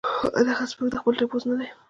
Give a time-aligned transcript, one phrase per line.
[0.49, 1.67] دغه سپک د خپل تپوس نۀ دي